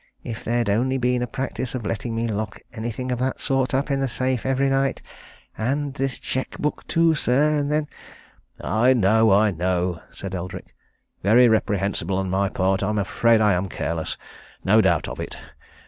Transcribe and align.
"If 0.23 0.43
there'd 0.43 0.67
only 0.67 0.97
been 0.97 1.21
a 1.21 1.27
practice 1.27 1.75
of 1.75 1.85
letting 1.85 2.15
me 2.15 2.27
lock 2.27 2.59
anything 2.73 3.11
of 3.11 3.19
that 3.19 3.39
sort 3.39 3.75
up 3.75 3.91
in 3.91 3.99
the 3.99 4.07
safe 4.07 4.47
every 4.47 4.67
night 4.67 4.99
and 5.55 5.93
this 5.93 6.17
chequebook, 6.17 6.87
too, 6.87 7.13
sir 7.13 7.61
then" 7.61 7.87
"I 8.83 8.93
know 8.93 9.31
I 9.31 9.51
know!" 9.51 10.01
said 10.09 10.33
Eldrick. 10.33 10.73
"Very 11.21 11.47
reprehensible 11.47 12.17
on 12.17 12.31
my 12.31 12.49
part 12.49 12.81
I'm 12.81 12.97
afraid 12.97 13.41
I 13.41 13.53
am 13.53 13.69
careless 13.69 14.17
no 14.63 14.81
doubt 14.81 15.07
of 15.07 15.19
it. 15.19 15.37